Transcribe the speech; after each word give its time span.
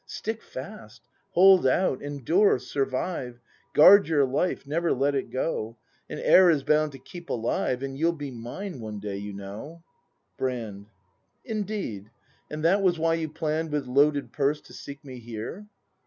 Stick 0.07 0.41
fast; 0.41 1.03
hold 1.33 1.67
out; 1.67 2.01
endure; 2.01 2.57
survive! 2.57 3.39
Guard 3.75 4.07
your 4.07 4.25
life! 4.25 4.65
Never 4.65 4.91
let 4.93 5.13
it 5.13 5.29
go! 5.29 5.77
An 6.09 6.17
heir 6.17 6.49
is 6.49 6.63
bound 6.63 6.91
to 6.93 6.97
keep 6.97 7.29
alive,— 7.29 7.83
And 7.83 7.95
you'll 7.95 8.11
be 8.13 8.31
mine— 8.31 8.79
one 8.79 8.97
day— 8.99 9.17
you 9.19 9.31
know 9.33 9.83
Brand. 10.39 10.87
Indeed? 11.45 12.09
And 12.49 12.63
that 12.65 12.81
was 12.81 12.97
why 12.97 13.13
you 13.13 13.29
plann'd 13.29 13.71
With 13.71 13.85
loaded 13.85 14.33
purse 14.33 14.59
to 14.61 14.73
seek 14.73 15.05
me 15.05 15.19
here.? 15.19 15.67